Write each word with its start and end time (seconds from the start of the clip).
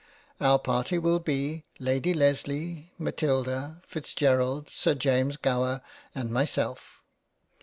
Our 0.39 0.57
party 0.57 0.97
will 0.97 1.19
be 1.19 1.63
Lady 1.77 2.15
Lesley, 2.15 2.91
Matilda, 2.97 3.83
Fitzgerald, 3.85 4.67
Sir 4.71 4.95
James 4.95 5.37
Gower, 5.37 5.81
and 6.15 6.31
myself. 6.31 7.03